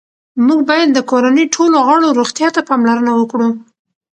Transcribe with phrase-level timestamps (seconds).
[0.45, 3.49] موږ باید د کورنۍ ټولو غړو روغتیا ته پاملرنه وکړو